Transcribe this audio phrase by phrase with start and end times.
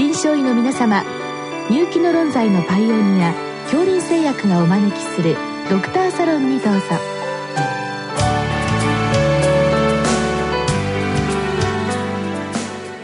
[0.00, 1.04] 臨床医の皆様
[1.68, 5.36] 入気の論剤のパイオニア恐林製薬がお招きする
[5.68, 6.80] ドクターサロンにどうぞ。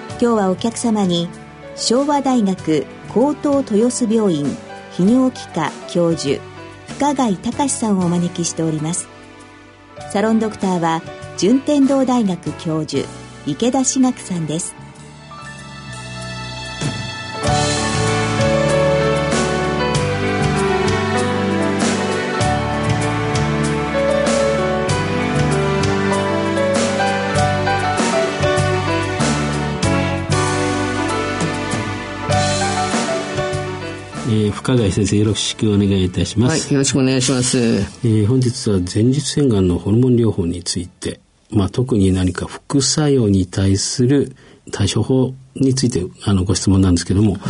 [0.08, 1.28] 今日はお客様に
[1.74, 4.46] 昭和大学高等豊洲病院
[4.92, 6.40] 泌尿器科教授
[6.98, 9.06] 深貝隆さんをお招きしております。
[10.10, 11.02] サロンドクターは
[11.36, 13.06] 順天堂大学教授
[13.46, 14.85] 池田志学さんです。
[34.56, 36.64] 深谷先生よろしくお願いいたします。
[36.64, 37.58] はい、よろしくお願いします。
[37.58, 41.20] えー、本日は前立腺がんのホルモン療法について、
[41.50, 44.34] まあ、特に何か副作用に対する
[44.72, 47.40] 対処法についてあのご質問なんですけども、はい、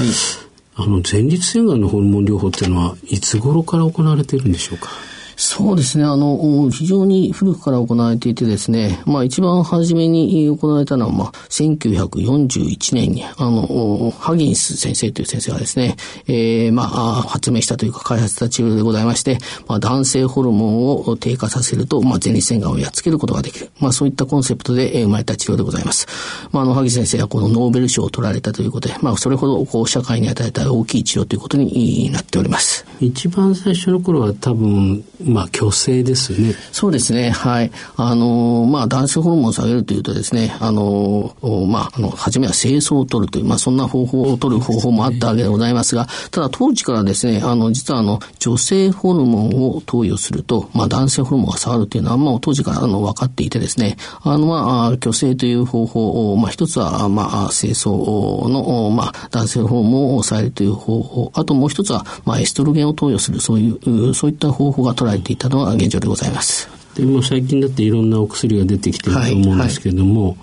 [0.74, 4.90] あの前立腺がんのホルモン療法っていうのはいつ頃から行われているんでしょうか？
[5.36, 6.04] そうですね。
[6.04, 16.86] あの、非常に古くから行われていてですね、まあ一番初めに行われたのは、まあ1941年に、あの、ハギンス先生という先生がですね、えー、まあ
[17.22, 23.70] 発明したというか開発した治療でございまして、まあ男性ホルモンを低下させると、まあ前立腺がんをやっつけることができる。
[23.78, 26.06] まあそういったコンセプトで生まれた治療でございます。
[26.50, 32.86] まああの、ハギ先生はこのノーベル賞を取られたということで、まあそれほどこう社会に与えた大きい治療ということになっております。
[33.00, 36.54] 一番最初の頃は多分、まあ、虚勢ですね。
[36.72, 37.30] そうですね。
[37.30, 37.70] はい。
[37.96, 41.34] あの、まあ、男性ホルモンを下げるというとですね、あの、
[41.68, 66.68] まあ、あの、初めは清掃を取るという、まあ、そんな方法を取る方法もあったわけでございますが、ただ当時からですね、あの、実はあの、女性ホルモンを投与すると、まあ、男性ホルモンが下がるというのは、まあ、当時からあの、分かっていてですね、あの、まあ、虚勢という方法を、まあ、一つは、まあ、清掃の、まあ、男性ホルモンを抑えるという方法、あともう一つは、まあ、エストロゲンを投与する、そういう、そういった方法が取られていたのが現状でございます。
[66.94, 70.38] でも最近だっていろんなお薬が出てきてると思うんですけれども、はいはい、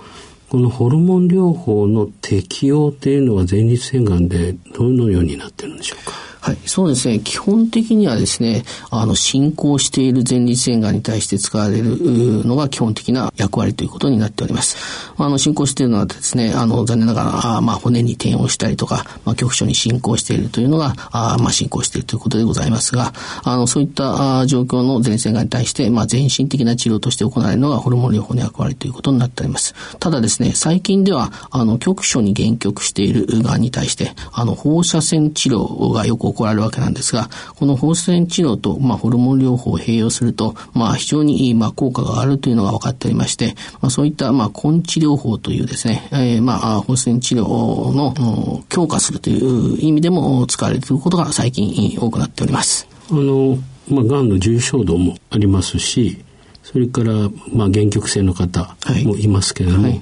[0.49, 6.13] このホルモン療法の適用っていうのは前立腺がんでどのようになってるんでしょうか？
[6.43, 7.21] はい、そうですね。
[7.21, 14.75] 基本的にはですね、あの、進行している前立腺がんに対して使われるのが基本的な役割ということになっております。
[15.17, 23.13] あの、進行しているのはですね、あの、残念ながら、あまあ、骨に転をしたりとか、まあ、局所に進行しているというのが、あまあ、進行しているということでございますが、
[23.45, 29.73] あの、そういった状況の前立腺がんに対して、まあ、全身的な治療として行われるのがホルモン療法の役割ということになっております。
[29.97, 47.45] ただですね、最近では、あの、局所に限局しているがんに対して、あの、放射線治療がよく行われるわけなんですが、この放射線治療と、まあ、ホルモン療法を併用すると、まあ、非常に、まあ、効果があるというのが分かっておりまして、まあ、そういった、まあ、根治療法というですね、えー、まあ、放射線治療
[47.93, 52.87] の強化するという意味でも使われていることが最近多くなっております。
[53.09, 53.57] あの、
[53.89, 56.23] まあ、がんの重症度もありますし、
[56.63, 57.13] それから、
[57.53, 60.01] まあ、限局性の方もいますけれども、はいはい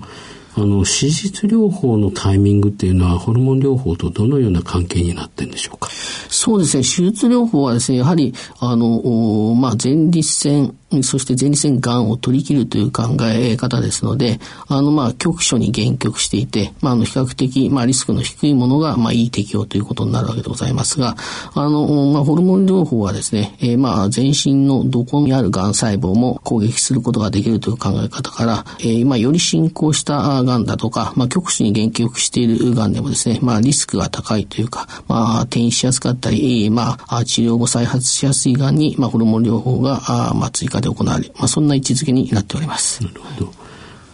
[0.56, 5.90] あの、手術療法のタイミングっていうのは、ホルモン療法とどのような関係になってるんでしょうか？
[6.30, 6.84] そうですね。
[6.84, 21.16] 手術療法はですね、やはり、あの、まあ、前立腺そして前立腺がんを取り切るという考え方ですので、あの、まあ、局所に限局していて、まあ、あの、比較的、まあ、リスクの低いものが、まあ、いい適用ということになるわけでございますが、
[21.54, 41.32] あの、まあ、ホルモン療法はですね、えー、まあ、全身のどこにあるがん細胞も攻撃することができるという考え方から、えー、まあ、より進行したがんだとか、まあ、局所に限局しているがんでもですね、まあ、リスクが高いというか、まあ、転移しやすかったり、まあ、治療後再発しやすいがんに、まあ、ホルモン療法が、あまあ、追加で行われる。
[41.38, 43.04] まあ、そんな位置づけになっております。
[43.04, 43.54] なるほど。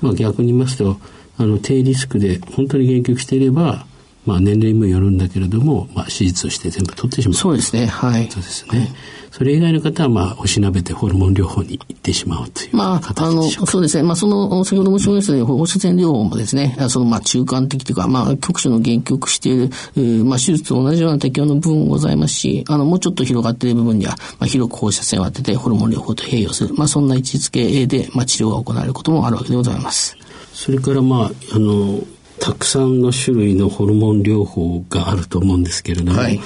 [0.02, 0.98] まあ、逆に言いますと、
[1.38, 3.86] あの、低リスクで本当に限局していれば、
[4.28, 7.34] まあ、年齢にもよるんだけれども、まあ、手術をして全部取ってしまう。
[7.34, 7.88] そうですね。
[7.88, 8.30] はい。
[8.30, 8.94] そうですね。
[9.32, 14.04] それ以外の方は、まあ、おしなべてホルモン療法に行ってしまうというまあ、あの、そうですね。
[14.04, 26.74] まあ、その、先ほど申しましたように、放射線療法もですね、その、まあ、中間的というか、まあ、局所の限局している、まあ、手術と同じような適用の部分もございますし、あの、もうちょっと広がっている部分には、まあ、広く放射線を当ててホルモン療法と併用する。
[26.74, 30.18] まあ、そんな位置づけで、まあ、治療が行われることもあるわけでございます。
[30.52, 32.02] それからまあ、あの、
[32.40, 36.40] たくさんの種類のホルモン療法があると思うんですけれども、はい、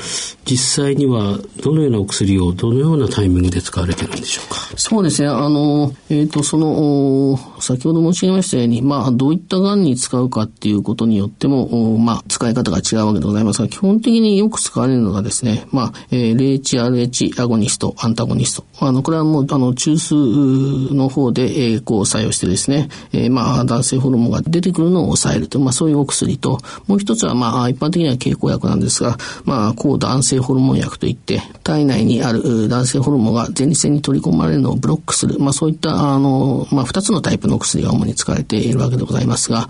[0.45, 4.55] 実際にはどのようなお薬をどのようなタイミングで使われてるんでしょうか？
[4.77, 5.27] そうですね。
[5.27, 18.65] あの、えっ、ー、と、その、先ほど申し上げましたように、まあ、どういった癌に使うかっていうことによっても、まあ、使い方が違うわけでございますが、基本的によく使われるのがですね、まあ、えー、LHRH アゴニスト、アンタゴニスト。
[18.79, 39.67] あの、これはもう、あの、中枢の方で、えー、こう作用してですね、えー、まあ、男性ホルモンが出てくるのを抑えると、まあ、そういうお薬と、もう一つはまあ一般的には経口薬なんですが、まあ抗男性ホルモン薬といって、体内にある男性ホルモンが前立腺に取り込まれるのをブロックする、まあそういったあの、まあ二つのタイプの薬が主に使われているわけでございますが、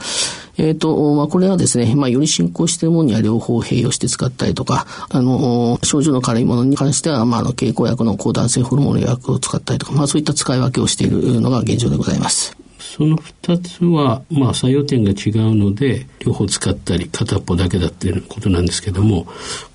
[0.58, 12.61] えっ、ー、と、まあ、これはですね、まあ、より進行しているものには両方併用して使ったりとか、あの、症状の軽いものに関しては、まあ、あの、経口薬の抗男性ホルモンの薬を使ったりとか、まあ、そういった使い分けをしているのが現状でございます。
[12.94, 19.28] その2つは、まあ、作用点が違うので、両方使ったり、片っぽだけだっていうことなんですけども、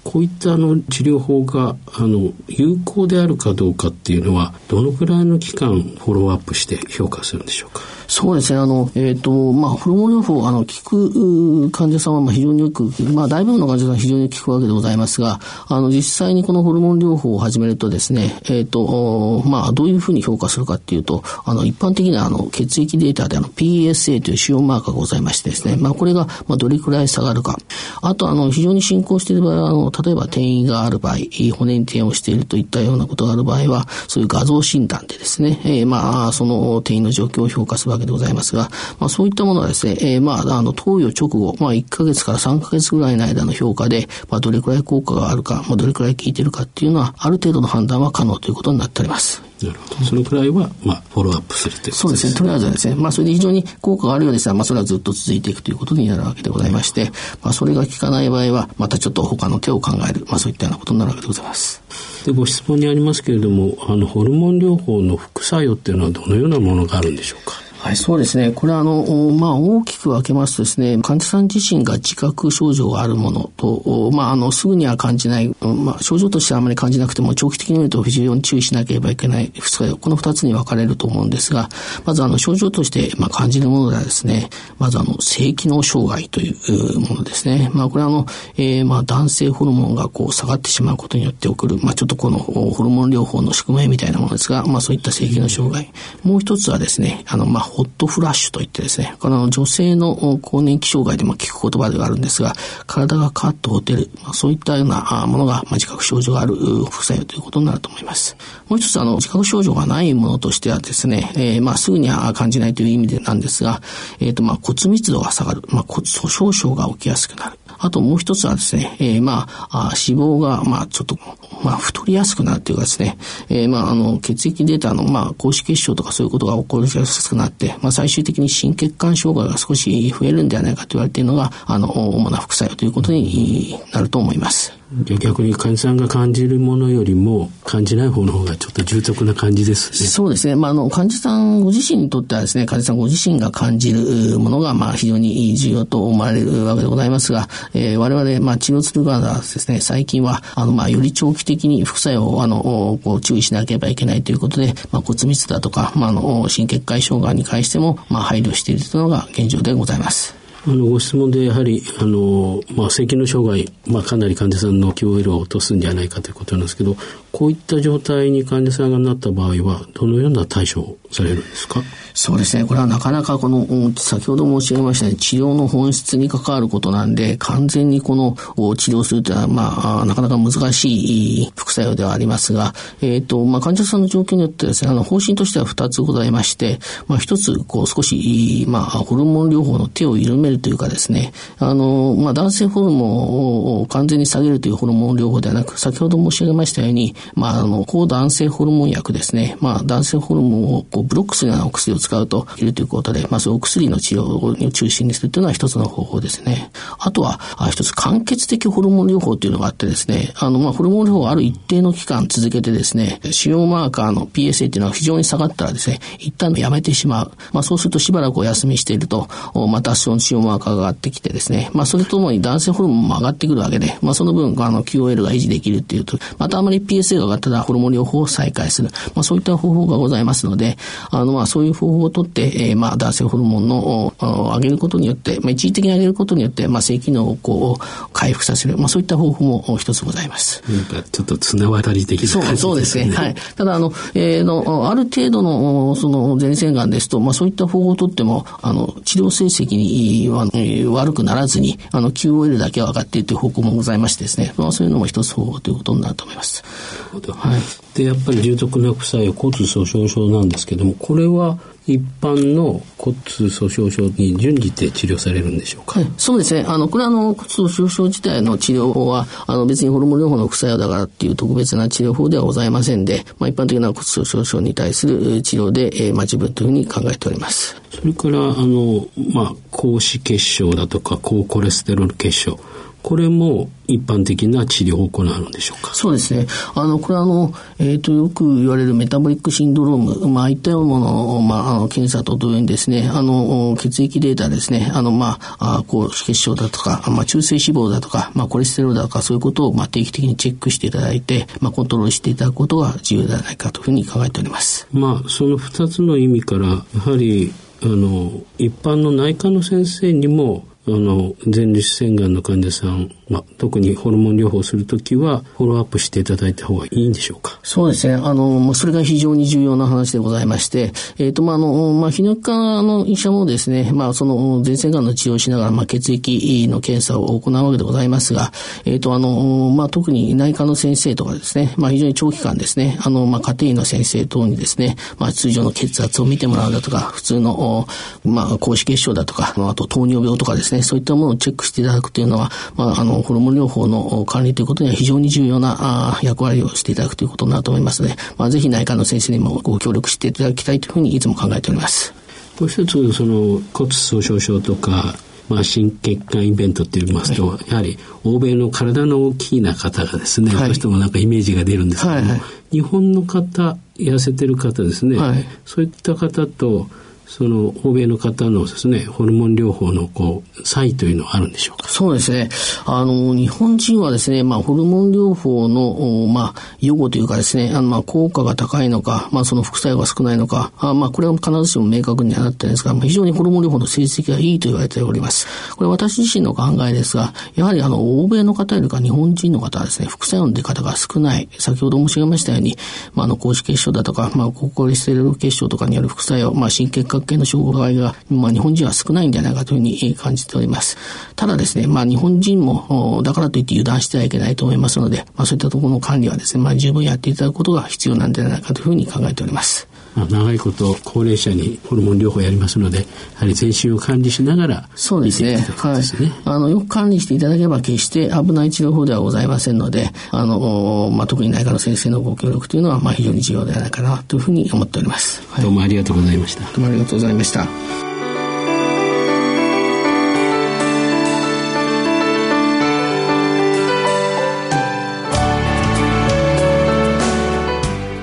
[0.06, 7.82] こういったあの治療法があの有効であるかどうかっていうのは、どのくらいの期間フォローアップして評価するんでしょうか？
[8.08, 8.58] そうですね。
[8.58, 27.59] あの、えっ、ー、と、まあ、ホルモン療法、あの、効く患者さんは、まあ、非常によく、まあ、大部分の患者さんは非常に効くわけでございますが、あの、実際にこのホルモン療法を始めるとですね、えっ、ー、と、まあ、どういうふうに評価するかっていうと、あの、一般的な、あの、血液データで、あの、PSA という腫瘍マーカーがございましてですね、まあ、これが、まあ、どれくらい下がるか。
[28.02, 31.16] あと、あの、非常に進行している場合は、あの、例えば転移がある場合、
[31.56, 49.45] 骨に転移をしているといったようなことがある場合は、そういう画像診断でですね、えー、まあ、その転移の状況を評価するわけでございますが、まあ、そういったものはですね、えー、まあ、あの、投与直後、まあ、1ヶ月から3ヶ月ぐらいの間の評価で、まあ、どれくらい効果があるか、まあ、どれくらい効いてるかっていうのは、ある程度の判断は可能ということになっております。
[49.62, 50.05] なるほど。
[50.05, 52.06] そのくらいは、まあ、フォローアップするということですね。
[52.06, 52.35] そうですね。
[52.35, 57.11] とりあえずはですね、まあ、それで非常に効果があるようでしたら、まあ、それはずっと続いていくということになるわけでございまして、
[57.43, 61.82] まあ、それが効かない場合は、またちょっと他の手を考える、まあ、そういったようなことになるわけでございます。
[62.26, 67.55] で、ご質問にありますけれども、あの、ホルモン療法の副作用っていうのはどのようなものがあるんでしょうか？
[67.87, 68.50] はい、そうですね。
[68.50, 81.69] これはあの、まあ、大きく分けますとですね、患者さん自身が自覚症状があるものと、まあ、あの、すぐには感じない、まあ、症状としてはあまり感じなくても、長期的に見ると非常に注意しなければいけない副作用、この二つに分かれると思うんですが、
[82.05, 84.50] まずあの、症状として、まあ、感じるものではですね、
[84.81, 87.71] まずあの、性機能障害というものですね。
[87.73, 95.93] まあ、これはあの、えー、まあ、男性ホルモンがこう、下がってしまうことによって起こる、まあ、ちょっとこの、ホルモン療法の宿命みたいなものですが、まあ、そういった性機能障害。
[96.25, 102.55] もう一つはですね、あの、まあ、ホットフラッシュといってですね、この女性の更年期障害でも聞く言葉ではあるんですが、
[102.87, 108.34] 体がカッとほてる、まあ、そういったようなものが、まあ、自覚症状がある副作用ということになると思います。
[108.70, 113.82] もう一つ、あの、自覚症状がないものとしてはですね、えー、まあ、すぐには感じないという意味でなんですが、
[114.20, 117.58] えっ、ー、と、まあ、骨密度が下がる、まあ、骨粗鬆症が起きやすくなる。
[117.78, 121.19] あともう一つはですね、えー、まあ、脂肪が、まあ、ちょっと、
[121.62, 123.19] まあ、太りやすくなるというかですね、
[123.49, 134.75] えー、まあ、あの、血液データの、まあ、高脂血症とかそういうことが起こりやすくなって、まあ、最終的に心血管障害が少し増えるんではないかと言われているのが、あの、主な副作用ということになると思います。
[135.19, 140.09] 逆に患者さんが感じるものよりも感じない方の方がちょっと重篤な感じですね。
[140.09, 140.55] そうですね。
[140.55, 160.36] まあ、あの、患者さんご自身にとってはですね、患者さんご自身が感じるものが、まあ、非常に重要と思われるわけでございますが、えー、我々、まあ、治療する側はですね、最近は、あの、まあ、より長期的に副作用を、あの、こう、注意しなければいけないということで、まあ、骨密だとか、まあ、あの、心血管障害に関しても、まあ、配慮しているというのが現状でございます。
[160.68, 166.96] あの、ご質問でやはり、あの、まあ、性機能障害、まあ、かなり患者さんの QOL を落とすんじゃないかということなんですけど、
[167.37, 171.83] こういった状態に患者さんがなった場合は、どのような対処をされるんですか？
[172.15, 172.65] そうですね。
[172.65, 178.35] これはなかなかこの、先ほど申し上げましたように、治療の本質に関わることなんで、完全にこの
[178.76, 206.71] 治療するというのは、まあ、なかなか難しい副作用ではありますが、えっ、ー、と、まあ、患者さんの状況によってですね、あの、方針としては2つございまして、まあ、1つ、こう、少し、まあ、ホルモン療法の手を緩めるというかですね、あの、まあ、男性ホルモンを完全に下げるというホルモン療法ではなく、先ほど申し上げましたように、まあ、あの、抗男性ホルモン薬ですね、まあ、男性ホルモンをこうブロックするようなお薬を使うといるということで、まあ、そういうお薬の治療を中心にするというのは一つの方法ですね。
[206.99, 217.33] あとは、あ一つ間欠的ホルモン療法というのがあってですね、あの、まあ、ホルモン療法をある一定の期間続けてですね、腫瘍マーカーの PSA というのは非常に下がったらですね、一旦やめてしまう。
[217.52, 219.28] まあ、そうするとしばらくお休みしていると、
[219.68, 228.90] またその腫瘍マーカーが上がってきてですね、まあ、それとともに男性ホルモンも上がってくるわけで、まあ、その分、あの、QOL が維持できるっていうと、またあまり PSA が上がったらホルモン療法を再開する。
[229.14, 230.76] まあ、そういった方法がございますので、
[231.10, 238.76] あの、まあ、そういう方法をとって、えー、まあ、男性ホルモンの上げることによって、まあ、一時的に上げることによって、まあ、性機能をこう、回復させる。
[238.78, 240.62] まあ、そういった方法も一つございます。
[240.70, 242.56] なんか、ちょっと綱渡り的な感じですね。
[242.56, 243.10] そうですね。
[243.10, 243.34] はい。
[243.56, 256.64] ただ、あの、えー、の、ある程度の、その、前線がんですと、まあ、そういった方法をとっても、あの、治療成績には、えー、悪くならずに、あの、QOL だけは上がっているという方向もございましてですね、まあ、そういうのも一つ方法ということになると思います。
[257.05, 257.33] ほど。
[257.33, 257.61] はい、
[257.95, 263.17] で、やっぱり重篤な副作用、骨粗鬆症なんですけども、これは一般の骨
[263.49, 266.65] 粗鬆症に準じて治療されるんでしょうか、はい、そうですね。
[266.67, 277.81] あの、これはあの、骨粗鬆症自体の治療法は、あの、別にホルモン療法の副作用だからっていう特別な治療法ではございませんで、まあ、一般的な骨粗鬆症に対する治療で、えー、まあ、十分というふうに考えております。
[277.91, 282.59] それから、あの、まあ、高脂血症だとか、高コレステロール血症、
[283.06, 285.94] これも一般的な治療を行うんでしょうか？
[285.94, 286.48] そうですね。
[286.75, 304.88] あの、これはあの、えっ、ー、と、よく言われるメタボリックシンドローム、まあ、ああいったようなものを、まあ、あの、検査と同様にですね、あの、血液データですね、あの、まあ、あ高血症だとか、まあ、中性脂肪だとか、まあ、コレステロールだとか、そういうことを、まあ、定期的にチェックしていただいて、まあ、コントロールしていただくことが重要ではないかというふうに考えております。
[304.92, 307.52] まあ、その二つの意味から、やはり、
[307.84, 317.59] あの、一般の内科の先生にも、あの、前立腺がんの患者さん、まあ、特にホルモン療法するときは、フォローアップしていただいた方がいいんでしょうか？
[317.62, 318.14] そうですね。
[318.14, 328.52] あの、それが非常に重要な話でございまして、えっ、ー、と、まあ、あの、まあ、泌尿器科の医者もですね、まあ、その、前腺がんの治療をしながら、まあ、血液の検査を行うわけでございますが、
[328.85, 337.88] えっ、ー、と、あの、まあ、特に内科の先生とかですね、まあ、非常に長期間ですね、あの、まあ、家庭医の先生等にですね、まあ、通常の血圧を見てもらうだとか、普通の、
[338.25, 345.76] まあ、高脂血症だとか、あと糖尿病とかですね、そういったものをチェックしていただくというのは、まあ、あの、ホルモン療法の管理ということには非常に重要な
[346.16, 352.14] あ役割をしていただくということになると思いますので、まあ、ぜひ内科の先生にもご協力していただきたいというふうにいつも考えております。
[352.61, 355.14] もう一つ、その骨粗鬆症とか、
[355.49, 362.40] まあ、心血管イベントって言いますと、はい、やはり欧米の体の大きな方がですね、はい、どうしてもなんかイメージが出るんですけども、はいはい、
[362.73, 366.88] 日本の方、痩せてる方ですね、はい、そういった方と、
[367.26, 371.88] その欧米の方のですね、ホルモン療法のこう、差異というのはあるんでしょうか？
[371.88, 372.49] そうですね。
[372.85, 385.47] あの、日本人はですね、まあ、ホルモン療法の、まあ、予後というかですね、あの、まあ、効果が高いのか、まあ、その副作用が少ないのか、あまあ、これは必ずしも明確にはなってないんですが、まあ、非常にホルモン療法の成績がいいと言われております。
[385.76, 391.49] これ私自身の考えですが、やはりあの、欧米の方よりか日本人の方はですね、副作用の出方が少ない。
[391.59, 392.76] 先ほど申し上げましたように、
[393.14, 400.96] まあ、あの、高脂血症だとか、まあ、高コレステロール血症とかによる副作用、まあ、心血覚系の障害が、まあ、日本人は少ないんじゃないかというふうに感じております。
[401.37, 409.88] ただですね、まあ、日本人も、だからといって油断してはいけないと思いますので、まあ、そういったところの管理はですね、まあ、十分やっていただくことが必要なんじゃないかというふうに考えております。
[410.25, 413.04] 長いこと高齢者にホルモン療法やりますので、や
[413.37, 415.56] はり全身を管理しながら、そうですね。
[415.76, 416.02] はい。
[416.44, 425.42] あの、よく管理していただければ決して危ない治療法ではございませんので、あの、まあ、特に内科の先生のご協力というのは、まあ、非常に重要ではないかなというふうに思っております。
[425.50, 426.62] はい、どうもありがとうございました。
[426.64, 427.66] どうもありがとうございました。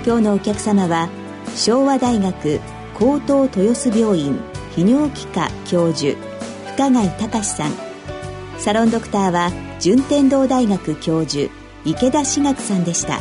[0.06, 1.10] 今日のお客様は
[1.56, 2.60] 昭和大学
[2.98, 4.36] 高等豊洲病院
[4.76, 6.16] 泌尿器科教授
[6.76, 7.72] 深谷隆さん。
[8.58, 11.52] サロンドクターは順天堂大学教授
[11.86, 13.20] 池田志学さんでした。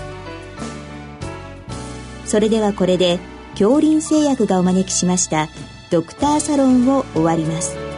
[2.24, 3.18] それではこれで
[3.52, 5.48] 恐林製薬がお招きしました
[5.90, 7.91] ドクターサロンを終わります。